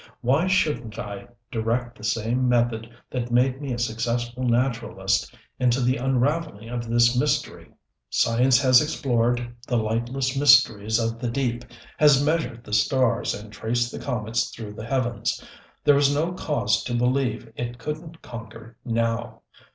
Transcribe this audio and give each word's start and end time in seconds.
Why 0.21 0.47
shouldn't 0.47 0.97
I 0.97 1.27
direct 1.51 1.95
the 1.95 2.03
same 2.03 2.49
method 2.49 2.89
that 3.11 3.29
made 3.31 3.61
me 3.61 3.71
a 3.71 3.77
successful 3.77 4.41
naturalist 4.43 5.31
into 5.59 5.79
the 5.79 5.97
unraveling 5.97 6.69
of 6.69 6.89
this 6.89 7.15
mystery? 7.15 7.69
Science 8.09 8.59
has 8.61 8.81
explored 8.81 9.55
the 9.67 9.77
lightless 9.77 10.35
mysteries 10.35 10.97
of 10.97 11.19
the 11.19 11.29
deep, 11.29 11.65
has 11.99 12.25
measured 12.25 12.63
the 12.63 12.73
stars 12.73 13.35
and 13.35 13.53
traced 13.53 13.91
the 13.91 13.99
comets 13.99 14.49
through 14.49 14.73
the 14.73 14.85
heavens: 14.87 15.39
there 15.83 15.93
was 15.93 16.11
no 16.11 16.31
cause 16.31 16.83
to 16.85 16.95
believe 16.95 17.51
it 17.55 17.77
couldn't 17.77 18.23
conquer 18.23 18.77
now. 18.83 19.41